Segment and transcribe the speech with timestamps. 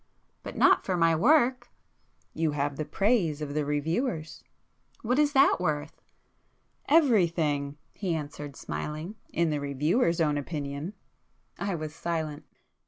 [0.41, 1.69] "But not for my work!"
[2.33, 4.43] "You have the praise of the reviewers!"
[5.03, 6.01] "What is that worth!"
[6.89, 10.93] "Everything!" he answered smiling—"In the reviewers' own opinion!"
[11.59, 12.45] I was silent.